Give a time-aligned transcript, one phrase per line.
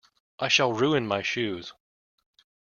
[0.39, 1.73] I shall ruin my shoes.